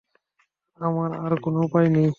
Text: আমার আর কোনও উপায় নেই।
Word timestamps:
আমার 0.79 1.09
আর 1.23 1.33
কোনও 1.43 1.59
উপায় 1.63 1.89
নেই। 1.89 2.09